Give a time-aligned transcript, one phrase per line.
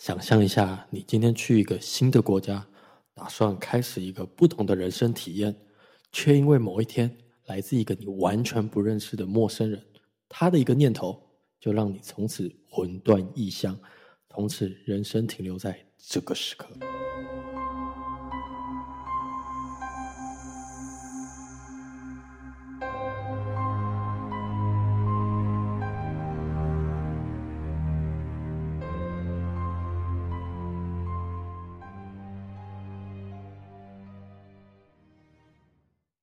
[0.00, 2.66] 想象一下，你今天去一个新的国家，
[3.12, 5.54] 打算开始一个不同的人生体验，
[6.10, 9.78] 却因为某一天来自一个你完全不认识的陌生人，
[10.26, 11.22] 他的一个念头，
[11.60, 13.78] 就让你从此魂断异乡，
[14.30, 16.66] 从此人生停留在这个时刻。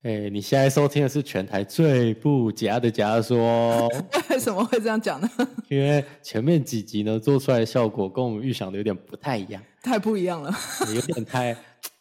[0.07, 3.89] 哎、欸，你现在收听的是全台最不假的假说。
[4.29, 5.29] 为什么会这样讲呢？
[5.67, 10.49] 因为前面几集呢做出来的效果跟我们预想的有点不太一样，太不一样了，
[10.95, 11.53] 有点太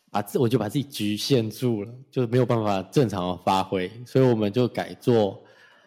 [0.08, 5.42] 把自我就把自己局限住了，就是没有办法正常的发挥，所以我们就改做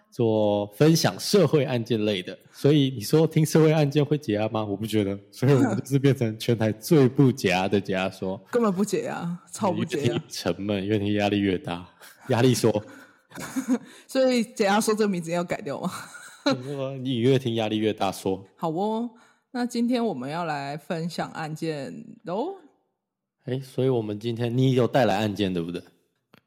[0.09, 2.37] 做分享社会案件类的。
[2.51, 4.65] 所以你说听社会案件会解压吗？
[4.65, 11.87] 我不觉得，所以我们就是变成全台最不解压的解压说，根本不解压，超不解压，沉闷，越听压力越大。
[12.29, 12.71] 压力说，
[14.07, 15.91] 所以解压说这个名字要改掉吗？
[17.01, 18.43] 你越听压力越大说。
[18.55, 19.09] 好哦，
[19.51, 22.55] 那今天我们要来分享案件喽。
[23.45, 25.81] 哎，所以我们今天你有带来案件对不对？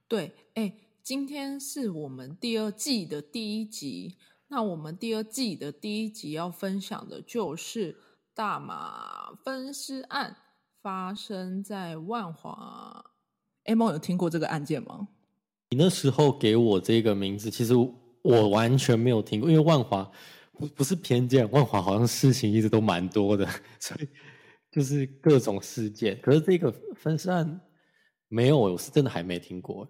[0.06, 0.72] 对，哎，
[1.03, 4.19] 今天是我们第二季的第一集。
[4.47, 7.97] 那我们第二季的第一集要分享的就是
[8.33, 10.36] 大麻分尸案，
[10.81, 13.05] 发生在万华。
[13.64, 15.09] 哎，梦有听过这个案件吗？
[15.70, 20.09] 你那时候给我这个名字，其实我完全没有听过，因为万华
[20.53, 23.44] 不不是偏见，万华好像事情一直都蛮多的，
[23.81, 24.09] 所以
[24.70, 26.20] 就是各种事件。
[26.20, 27.61] 可是这个分尸案
[28.28, 29.89] 没有，我是真的还没听过。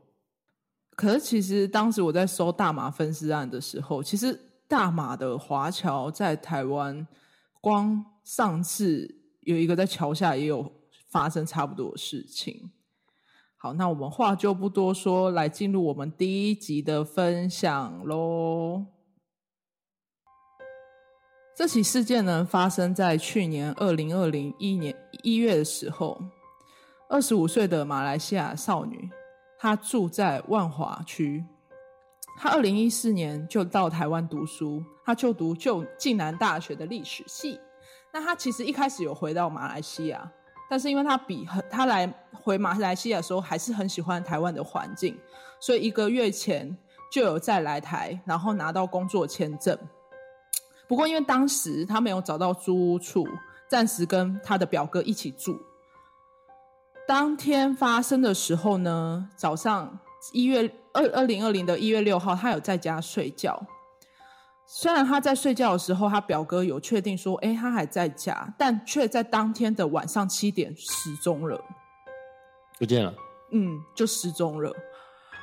[1.03, 7.05] 可是其实当时我在搜大马分尸案的时候，其实大马的华侨在台湾，
[7.61, 10.73] 光上次有一个在桥下也有
[11.11, 12.71] 发生差不多的事情。
[13.57, 18.87] 好，那我们话就不多说，来进入我们第一集的分享喽。
[21.57, 24.95] 这起事件呢，发生在去年二零二零一年
[25.25, 26.23] 一月的时候，
[27.09, 29.11] 二十五岁的马来西亚少女，
[29.63, 31.45] 他住在万华区。
[32.37, 37.61] 他二零一四年就到台湾读书，他就读就暨南大学的历史系。
[38.13, 40.29] 那他其实一开始有回到马来西亚。
[40.69, 45.17] 但是因为他比很，他来回马来西亚的时候还是很喜欢台湾的环境，
[45.61, 46.77] 所以一个月前
[47.13, 49.79] 就有再来台，然后拿到工作签证。
[50.89, 53.25] 不过因为当时他没有找到租屋处，
[53.69, 55.57] 暂时跟他的表哥一起住。
[57.07, 59.99] 当天发生的时候呢，早上
[60.33, 63.61] 一月二二零二零的一月六号，他有在家睡觉。
[64.67, 71.61] 虽然他在睡觉的时候，他表哥有确定说，哎，他还在家，但却在当天的晚上七点失踪了，
[72.79, 73.13] 不见了。
[73.51, 74.73] 嗯，就失踪了。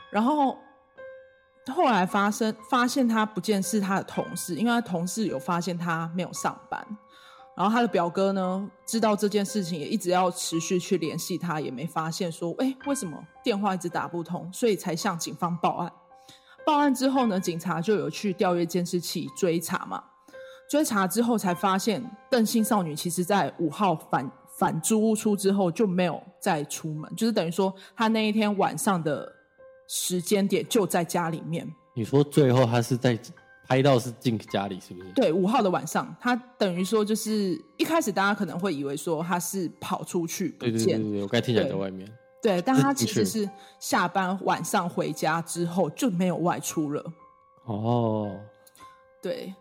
[0.09, 0.57] 然后
[1.67, 6.83] 后来发生发现他不见是他的同事，因为他同事有发现他没有上班。
[7.59, 15.91] 然后他的表哥呢，知道这件事情，也一直要持续去联系他，也没发现说，哎，为什么电话一直打不通，所以才向警方报案。
[16.65, 20.01] 报案之后呢，警察就有去调阅监视器追查嘛。
[20.69, 29.29] 追查之后才发现，邓姓少女其实在五号返返租屋出之后就没有再出门，就是等于说她那一天晚上的
[29.89, 31.69] 时间点就在家里面。
[31.93, 33.19] 你说最后她是在
[33.69, 35.12] 拍到是进家里是不是？
[35.12, 42.12] 对，五号的晚上，他等于说就是一开始大家可能会以为说他是跑出去不见，对对对对，我刚听起来在外面。
[42.41, 43.47] 对，但他其实是
[43.80, 47.03] 下班晚上回家之后就没有外出了。
[47.66, 48.40] 哦，
[49.22, 49.53] 对。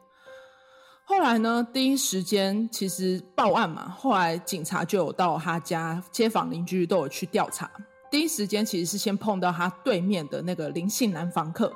[1.04, 7.70] 后来呢，第一时间其实报案嘛，后来警察就有到他家，街坊邻居都有去调查。
[8.10, 11.70] 第一时间其实是先碰到他对面的那个林姓男房客。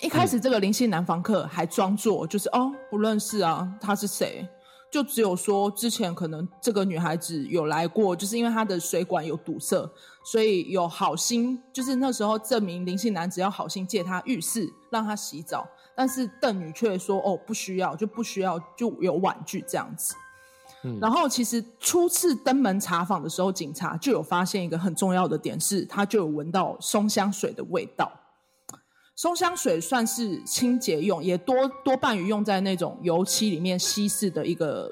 [0.00, 4.46] 一开始这个林姓男房客还装作就是、嗯、哦不认识啊，他是谁？
[4.88, 9.90] 就只有说之前可能这个女孩子有来过，就是因为她的水管有堵塞，
[10.24, 20.14] 所以有好心，就是那时候这名林姓男子要好心借她浴室让她洗澡，但是邓女却说哦不需要，就不需要，就有婉拒这样子。
[20.84, 28.10] 嗯，然后其实初次登门查访的时候，警察就有发现一个很重要的点是，他就有闻到松香水的味道。
[29.16, 34.90] 松香水算是清洁用，也多多半于用在那种油漆里面稀释的一个，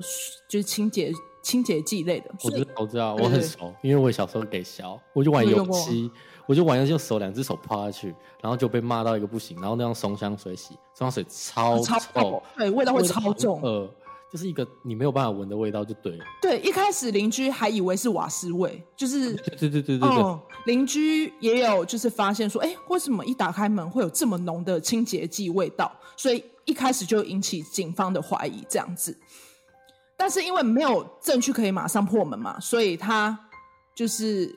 [0.49, 1.13] 就是清洁
[1.43, 2.31] 清洁剂类的。
[2.43, 6.11] 我知道，我知道，我很熟，因为我小时候给削，我就玩油漆，
[6.47, 13.61] 我就玩用手两只手泡下去，然后就被骂到一个不行，然后那样松香水洗，松香水超臭，超对，味道会超重。
[13.63, 13.87] 呃，
[14.35, 16.25] 就是一个你没有办法闻的味道，就对了。
[16.43, 20.09] 对，一开始邻居还以为是瓦斯味，就是 对对对对对对。
[20.09, 25.93] 嗯，邻居也有就是发现说，哎，为什么一打开门会有这么浓的清洁剂味道？
[26.17, 29.17] 所以一开始就引起警方的怀疑，这样子。
[30.17, 33.39] 但是因为没有证据可以马上破门嘛，所以他
[33.95, 34.53] 就是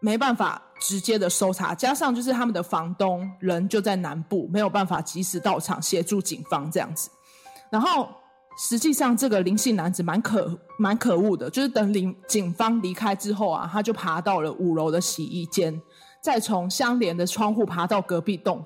[0.00, 7.08] 没办法直接的搜查，加上就是他们的房东人就在南部，没有办法及时到场协助警方这样子。
[7.70, 8.08] 然后
[8.68, 15.80] 实际上这个林姓男子蛮可蛮可恶的，就是等林警方离开之后啊，他就爬到了五楼的洗衣间，
[16.22, 18.62] 再从相连的窗户爬到隔壁栋。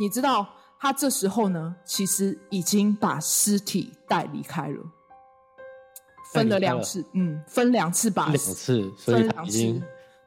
[0.00, 0.44] 你知道
[0.80, 4.78] 他这时候呢，其实已经把尸体带离开了。
[6.32, 9.80] 分了两次，嗯，分两次把两次，所以分两次。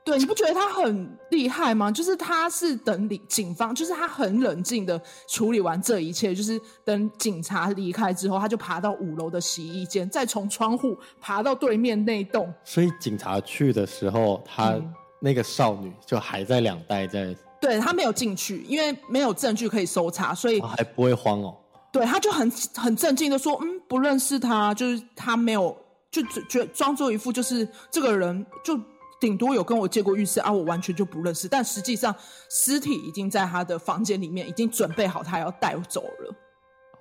[0.06, 1.92] 对，你不觉得他很厉害吗？
[1.92, 12.52] 就是他是等警警方，就是他很冷静的处理完这一切，就是等警察离开之后，他就爬到五楼的洗衣间，再从窗户爬到对面那栋。
[12.64, 14.76] 所以警察去的时候，他
[15.20, 17.26] 那个少女就还在两代在。
[17.26, 21.56] 嗯、对，他没有进去，因为没有证据可以搜查，所以、啊、还不会慌哦。
[21.92, 25.78] 对，他就很很镇静的说：“嗯，不认识他，就是他没有。”
[26.12, 28.76] 就觉装作一副就是这个人就
[29.20, 31.48] 顶多有跟我借过浴室啊，我完全就不认识。
[31.48, 32.16] 但实际上
[32.50, 36.36] 尸体已经在他的房间里面，已经准备好他要带走了。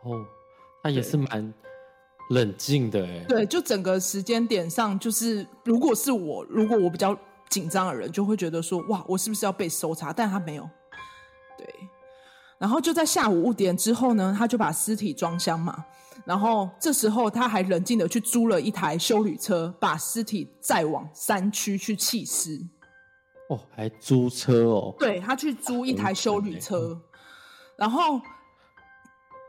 [0.03, 0.25] 哦，
[0.83, 1.55] 那也是蛮
[2.31, 3.25] 冷静的哎。
[3.29, 7.17] 对，就整个时间点上，就是如果是我，如果我比较
[7.49, 10.13] 紧张的人，就会觉得说哇，我是不是要被搜查？
[10.13, 10.69] 但他没有。
[11.57, 11.67] 对，
[12.59, 15.85] 然后就在下午五点之后呢，他就把尸体装箱嘛。
[16.29, 22.61] 然后这时候他还冷静的去租了一台修旅车，把尸体载往山区去弃尸。
[23.49, 24.95] 哦，还租车哦？
[24.99, 27.01] 对，他去租一台修旅车，
[27.79, 28.21] 然后，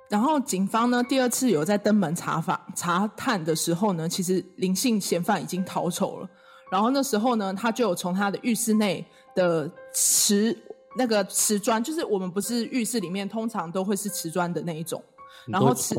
[0.09, 6.29] 然后警方呢第二次有在登门查访查探的时候呢，其实林姓嫌犯已经逃走了。
[6.71, 9.05] 然后那时候呢，他就有从他的浴室内
[9.35, 10.57] 的瓷
[10.95, 15.03] 那个瓷砖，就是我们不是浴室里面通常都会是瓷砖的那一种。
[15.51, 15.95] 然后瓷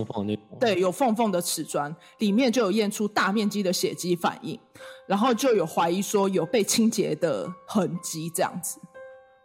[0.61, 4.59] 对有缝缝的瓷砖里面就有验出大面积的血迹反应，
[5.07, 8.79] 然后就有怀疑说有被清洁的痕迹这样子。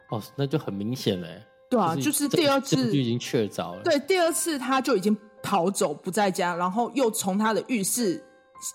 [0.10, 1.44] 哦，那就很明显嘞。
[1.69, 3.81] 对啊，就是、就是第二次就已经确凿了。
[3.84, 8.24] 对，第二次他就已经逃走不在家，然后又从他的浴室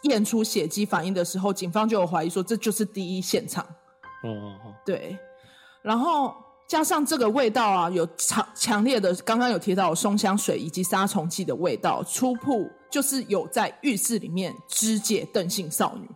[0.02, 3.64] 验出血迹反应的时候，警方就有怀疑说这就是第一现场。
[4.24, 4.74] 哦哦哦。
[4.84, 5.16] 对，
[5.82, 6.34] 然后。
[6.70, 16.08] 加上这个味道啊，有强强烈的，刚刚有提到松香水以及杀虫剂的味道，初步就是有在浴室里面肢解邓姓少女。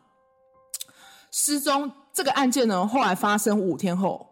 [1.32, 4.24] 失踪这个案件呢，后来发生五天后，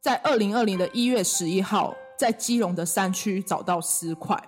[0.00, 4.42] 在二零二零的一月十一号，在基隆的山区找到尸块。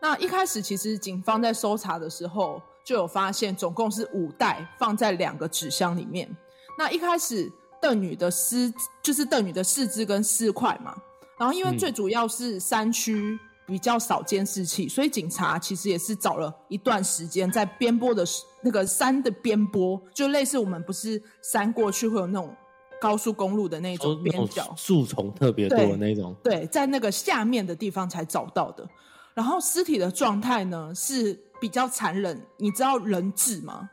[0.00, 6.28] 那一开始其实警方在搜查的时候，就有发现总共是五袋放在两个纸箱里面。
[6.76, 7.52] 那一开始。
[7.82, 10.96] 邓女的尸就是邓女的四肢跟尸块嘛，
[11.36, 13.36] 然后因为最主要是山区
[13.66, 18.24] 比较少监视器，嗯，所以警察其实也是找了一段时间在边坡的
[18.62, 22.54] 那个山的边坡，就类似我们不是山过去会有那种
[23.00, 28.88] 高速公路的那种边角，树丛特别多的那种對，对，在那个下面的地方才找到的。
[29.34, 33.90] 然后尸体的状态呢是比较残忍，你知道人质吗？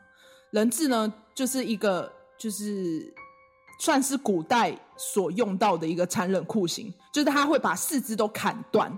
[0.52, 3.12] 人质呢就是一个就是。
[3.80, 8.96] 算是古代所用到的一个残忍酷刑，就是他会把四肢都砍断，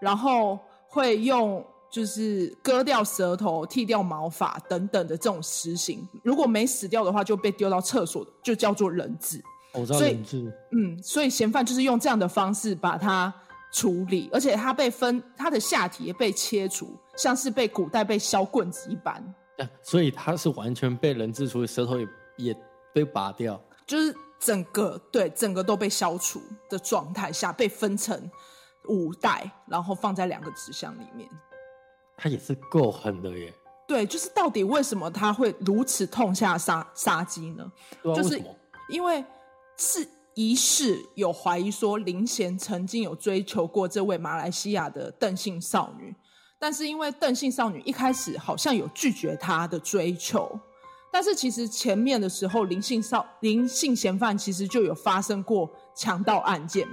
[0.00, 6.08] 然后会用就是割掉舌头、剃掉毛发等等的这种实刑。
[6.22, 9.42] 如果没死掉的话，就被丢到厕所，就叫做人质。
[9.74, 10.50] 我知道人质。
[10.72, 13.32] 嗯，所以嫌犯就是用这样的方式把他
[13.72, 19.14] 处理，而且他被分，他的下体也被切除，像是被古代被削棍子一般。
[19.58, 22.56] 啊，所以他是完全被人质处理，舌头也也
[22.94, 23.60] 被拔掉。
[23.86, 28.30] 就是整个对整个都被消除的状态下，被分成
[28.88, 31.28] 五袋，然后放在两个纸箱里面。
[32.16, 33.52] 他也是够狠的耶。
[33.86, 37.70] 对，就是到底为什么他会如此痛下杀杀机呢？
[38.02, 38.14] 啊？
[38.14, 38.42] 就是
[38.88, 39.22] 因为
[39.76, 46.14] 是疑似有怀疑说林贤曾经有追求过这位马来西亚的邓姓少女，
[46.58, 50.58] 但是因为邓姓少女一开始好像有拒绝他的追求。
[51.14, 56.88] 但是其实前面的时候，林姓少林姓嫌犯其实就有发生过强盗案件，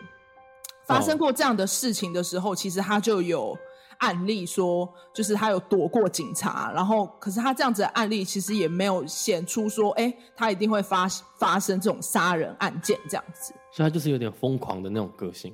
[0.86, 3.58] 发生过这样的事情的时候，其实他就有
[3.98, 11.08] 案例说，就是他有躲过警察，然后可是他这样子的案例其实也没有显出说，哎，他一定会发
[11.40, 13.56] 发生这种杀人案件这样子。
[13.72, 15.52] 所以他就是有点疯狂的那种个性，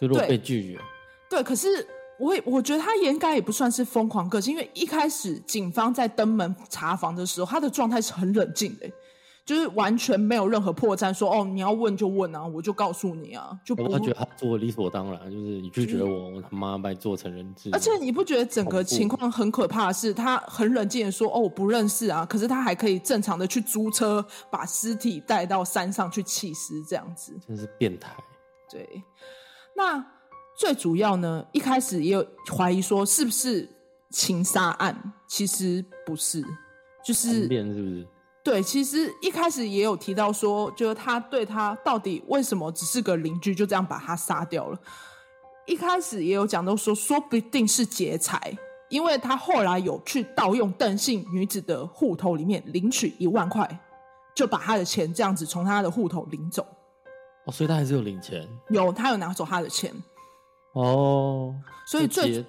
[0.00, 0.80] 就如果被拒绝。
[1.28, 1.86] 对，对，可是
[2.18, 8.90] 我也我觉得他应该也不算是疯狂个性，因为一开始警方在登门查房的时候，他的状态是很冷静的。
[9.46, 13.74] 就是完全没有任何破绽，说哦，你要问就问啊，我就告诉你啊，就。
[13.74, 17.68] 他觉得他做理所当然，就是你拒绝我，我他妈把你做成人质。
[17.70, 28.16] 而且你不觉得整个情况很可怕的是，他很冷静的说哦，我不认识啊，可是他还可以正常的去租车把尸体带到山上去弃尸，这样子真是变态。
[28.70, 29.02] 对，
[29.76, 30.02] 那
[30.56, 33.68] 最主要呢，一开始也有怀疑说是不是
[34.10, 34.96] 情杀案，
[35.26, 36.42] 其实不是，
[37.04, 38.08] 就是是不是？
[38.44, 44.78] 对，其实一开始也有提到说，就是他对他到底为什么只是个邻居，就这样把他杀掉了。
[45.66, 48.56] 一开始也有讲到说，说不定是劫财，
[48.90, 53.66] 因为他后来有去盗用邓姓女子的户头里面领取一万块，
[54.34, 56.66] 就把他的钱这样子从他的户头领走。
[57.46, 58.46] 哦，所以他还是有领钱？
[58.68, 59.90] 有，他有拿走他的钱。
[60.74, 61.54] 哦，
[61.86, 62.44] 所以最劫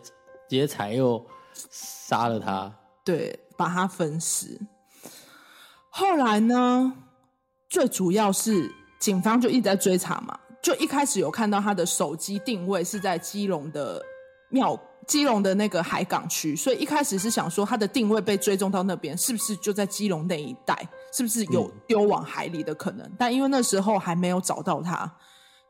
[0.49, 1.25] 劫财又
[1.71, 2.71] 杀了他，
[3.03, 4.59] 对，把他分尸。
[5.89, 6.93] 后来呢，
[7.69, 14.01] 最主要是警方就一直在追查嘛，就一开始有看到他的手机定位是在基隆的
[14.49, 14.77] 庙，
[15.07, 20.75] 基隆的那个海港区，所以一开始是想说他的定位被追踪到那边，是不是就在基隆那一带，
[21.13, 23.09] 是不是有丢往海里的可能？
[23.19, 25.09] 但因为那时候还没有找到他，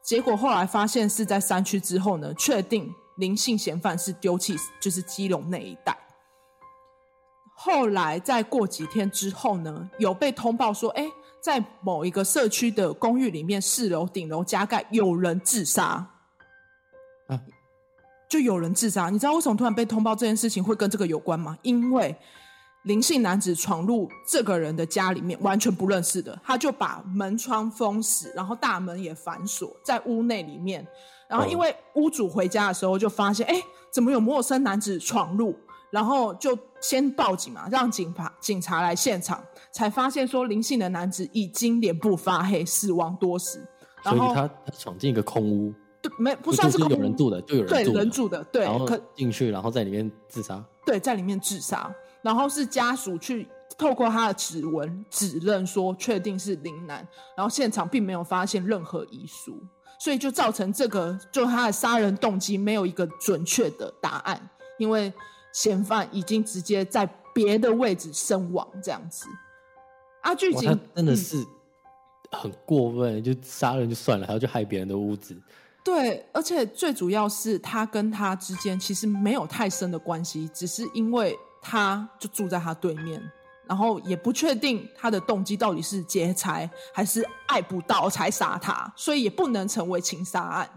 [0.05, 5.97] 结果后来发现是在山区之后呢，确定林姓嫌犯是丢弃，就是基隆那一带。
[7.55, 11.09] 后来再过几天之后呢，有被通报说，哎，
[11.41, 16.07] 在某一个社区的公寓里面，四楼顶楼加盖有人自杀，
[17.27, 17.41] 啊，
[18.29, 19.09] 就有人自杀。
[19.09, 21.57] 你知道为什么突然被通报这件事情会跟这个有关吗？
[21.63, 22.15] 因为
[22.85, 30.85] 林姓男子闯入这个人的家里面，完全不认识的，他就把门窗封死，然后大门也反锁，在屋内里面。
[31.27, 33.55] 然后因为屋主回家的时候就发现，哎，
[33.91, 35.55] 怎么有陌生男子闯入？
[35.89, 43.65] 然后就先报警嘛，让警察警察来现场，才发现说林姓的男子已经脸部发黑，死亡多时。
[44.03, 50.63] 然后所以他他闯进一个空屋，对，没不算是空屋，有人住的，就有人住的，对人住的，对，然后进去，然后在里面自杀。
[50.85, 51.91] 对，在里面自杀，
[52.25, 59.57] 然后是家属去透过他的指纹指认说确定是林楠，然后现场并没有发现任何遗书，
[59.99, 65.13] 所以就造成这个就他的杀人动机没有一个准确的答案，因为。
[65.55, 69.25] 嫌犯已经直接在别的位置身亡，这样子。
[70.21, 71.45] 啊，剧情真的是
[72.29, 75.33] 很过分，就杀人就算了，还要去害别人的屋子。
[75.81, 83.19] 对，而且最主要是他跟他之间其实没有太深的关系，只是因为他就住在他对面，
[83.65, 90.69] 然后也不确定他的动机到底是劫财还是爱不到才杀他，所以也不能成为情杀案。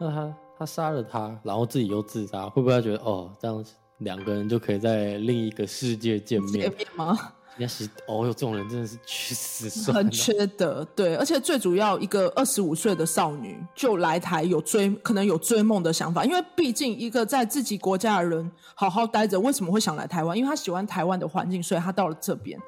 [0.00, 0.36] 那他？
[0.56, 3.64] 他杀了他，然后自己又自杀，会不会他觉得哦，这样
[3.98, 6.70] 两个人就可以在另一个世界见面？
[6.70, 7.32] 见面吗？
[7.56, 10.02] 也是哦，哟这种人真的是去死算了。
[10.02, 20.36] 很缺德，对，而且最主要一个二十五岁的少女就来台有追，可能有追梦的想法，因为毕竟一个在自己国家的人好好待着，为什么会想来台湾？
[20.36, 22.60] 因为他喜欢台湾的环境，所以他到了这边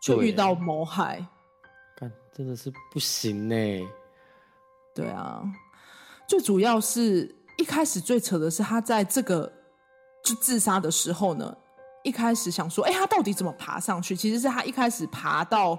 [0.00, 1.26] 就遇到谋害，
[1.96, 3.54] 干真的是不行呢。
[4.94, 5.42] 对啊。
[6.26, 9.52] 最主要是一开始最扯的是他在这个
[10.24, 11.54] 就自杀的时候呢，
[12.04, 14.14] 一开始想说，哎，他到底怎么爬上去？
[14.14, 15.76] 其实是他一开始爬到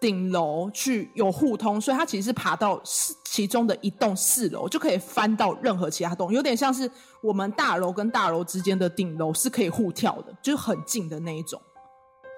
[0.00, 2.80] 顶楼去有互通，所以他其实是爬到
[3.24, 6.90] 其中的一栋四楼就可以翻到任何其他栋，有点像是
[7.22, 11.60] 我们大楼跟大楼之间的顶楼是可以互跳的，就是很近的那一种。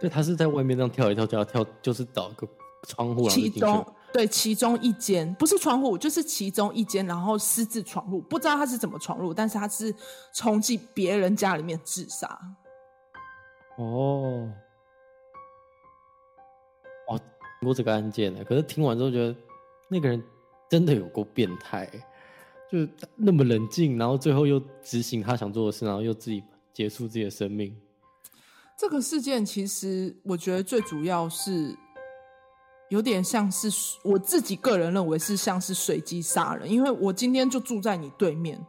[0.01, 2.47] 对，他是在外面这样跳一跳，就要跳，就是找个
[2.89, 3.85] 窗户其中。
[4.13, 9.95] 对，其中一间不是窗户，就是其中一间，然后私自闯入，不知道他是怎么闯入，但是他是
[10.33, 12.39] 冲进别人家里面自杀。
[13.77, 14.51] 哦，
[17.09, 19.35] 哦，听过这个案件呢，可是听完之后觉得
[19.89, 20.23] 那个人
[20.69, 21.87] 真的有够变态，
[22.71, 26.43] 就是那么冷静，然后最后又执行他想做的事，然后又自己
[26.73, 27.75] 结束自己的生命。
[28.79, 31.77] 这个事件其实我觉得最主要是。
[32.89, 33.69] 有点像是
[34.05, 38.65] 我自己个人认为是像是随机杀人，因为我今天就住在你对面，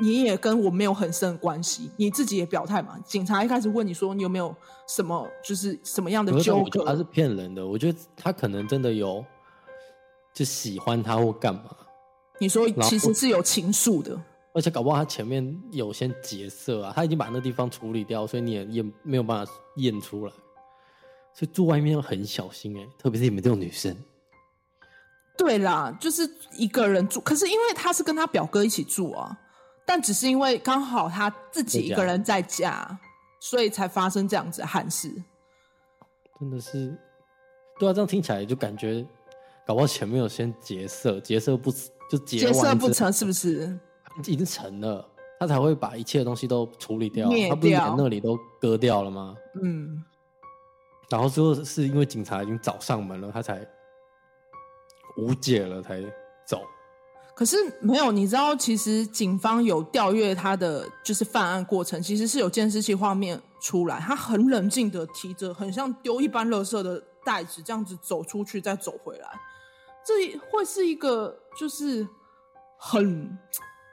[0.00, 2.98] 你也跟我没有很深的关系，你自己也表态嘛。
[3.04, 4.54] 警察一开始问你说你有没有
[4.88, 7.66] 什么就是什么样的纠葛，他是骗人的。
[7.66, 9.24] 我觉得他可能真的有
[10.32, 11.64] 就喜欢他或干嘛。
[12.38, 14.18] 你说其实是有情愫的，
[14.54, 20.32] 而且搞不好他前面有些劫色啊，他已经把那地方处理掉，所以你也验没有办法验出来。
[21.32, 23.96] 所以住外面要很小心哎、欸，特别是你们这种女生。
[25.38, 29.38] 对啦，就是一个人住，可是因为他是跟他表哥一起住啊，
[29.90, 32.96] 但只是因为刚好他自己一个人在家，
[33.40, 35.12] 所以才发生这样子的憾事。
[36.38, 36.96] 真的是，
[37.76, 39.04] 对啊，这样听起来就感觉，
[39.66, 41.72] 搞不好前面有先劫色，劫色不
[42.08, 43.76] 就结结色不成，是不是？
[44.18, 45.04] 已经成了，
[45.40, 49.34] 他才会把一切的东西都处理掉，掉，他不是连那里都割掉了吗？
[49.60, 50.04] 嗯。
[51.08, 53.66] 然后最后是因为警察已经找上门了，他才
[55.16, 56.08] 无解了，才走。
[57.40, 69.26] 可是没有，你知道，其实警方有调阅他的就是犯案过程，其实是有监视器画面出来，他很冷静的提着很像丢一般垃圾的袋子，这样子走出去再走回来，
[70.04, 72.06] 这会是一个就是
[72.76, 73.38] 很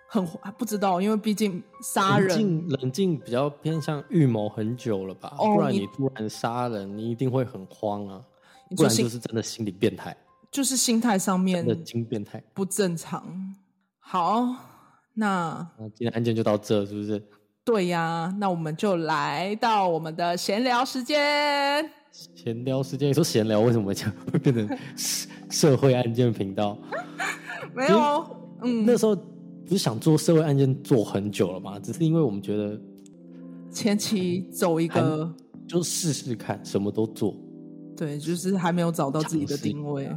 [0.09, 0.27] 很
[0.57, 5.33] 不知道，因为毕竟杀人冷静，冷静比较偏向预谋很久了吧？
[5.39, 8.21] 哦、不然你突然杀人，你一定会很慌啊，
[8.75, 10.13] 不然就是真的心理变态。
[10.57, 13.23] 就是心态上面的精变态不正常。
[13.99, 14.43] 好，
[15.13, 17.21] 那那今天案件就到这，是不是？
[17.63, 21.87] 对呀，那我们就来到我们的闲聊时间。
[22.11, 24.67] 闲聊时间，你说闲聊为什么讲会变成
[25.47, 26.75] 社会案件频道？
[27.75, 28.25] 没有，
[28.63, 31.77] 嗯，那时候不是想做社会案件做很久了吗？
[31.77, 32.81] 只是因为我们觉得
[33.71, 35.31] 前期走一个，
[35.67, 37.35] 就试试看，什么都做。
[37.95, 40.09] 对，就是还没有找到自己的定位。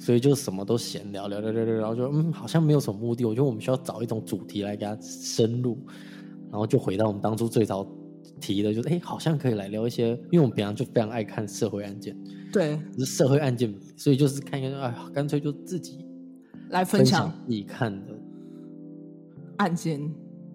[0.00, 3.24] 所以就什么都闲聊聊聊聊聊，然后就嗯，好像没有什么目的。
[3.24, 5.78] 我觉得我们需要找一种主题来给他深入，
[6.50, 7.86] 然后就回到我们当初最早
[8.40, 12.16] 提的，就是哎，好像可以来聊一些，因为我们平常就非常爱看社会案件，
[12.52, 16.04] 对，是社会案件，所以就是看一个，哎，干脆就自己
[16.70, 18.12] 来分享自己看的
[19.56, 20.00] 案件。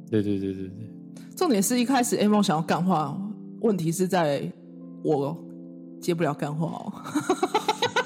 [0.09, 0.87] 对对对对对，
[1.35, 3.17] 重点是一开始 A 梦想要干话，
[3.61, 4.51] 问题是在
[5.03, 5.37] 我
[5.99, 6.93] 接不了干话哦。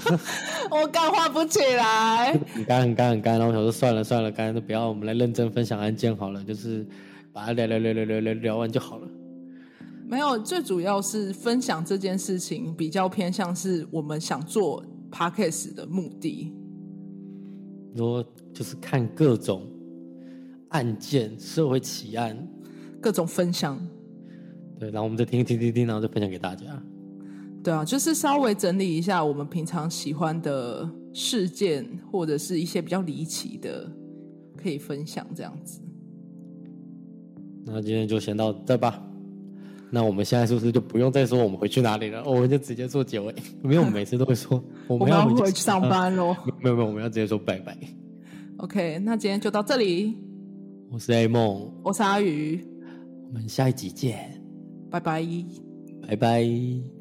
[0.72, 6.86] 我干话不起来，很干很干很干，然后我想说算了算了，干脆都不要，我们来认真分享案件好了，就是
[7.32, 9.08] 把它聊聊聊聊聊聊聊完就好了。
[10.08, 16.54] 没有，最主要是分享这件事情比较偏向是我们想做 podcast 的目的。
[17.96, 19.68] 说就是看各种
[20.70, 22.38] 案件、社会奇案，
[23.01, 23.79] 各种分享。
[24.77, 26.66] 对，然后我们再听听听听，然后再分享给大家。
[27.66, 33.92] 对啊，就是稍微整理一下我们平常喜欢的事件，或者是一些比较离奇的，
[34.56, 35.82] 可以分享这样子。
[37.66, 39.01] 那今天就先到这吧。
[39.90, 42.24] 那我们现在是不是就不用再说我们回去哪里了？
[42.24, 46.36] 我们就直接做结尾， 因为我们每次都会说我们要回去，回去上班喽。
[46.62, 47.75] 没有没有，我们要直接说拜拜。
[48.58, 50.16] OK，那今天就到这里。
[50.92, 52.64] 我是 A 梦，我是阿宇，
[53.28, 54.40] 我们下一集见，
[54.92, 55.25] 拜拜，
[56.08, 56.95] 拜拜。